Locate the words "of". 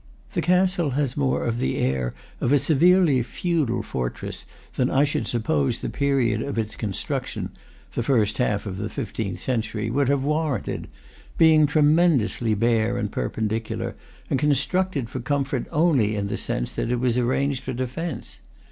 1.43-1.59, 2.39-2.51, 6.41-6.57, 8.65-8.77